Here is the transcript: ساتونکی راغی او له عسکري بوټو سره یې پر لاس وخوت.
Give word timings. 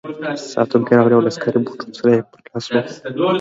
ساتونکی 0.51 0.93
راغی 0.97 1.15
او 1.15 1.23
له 1.25 1.29
عسکري 1.33 1.59
بوټو 1.65 1.87
سره 1.97 2.09
یې 2.15 2.21
پر 2.31 2.39
لاس 2.49 2.65
وخوت. 2.67 3.15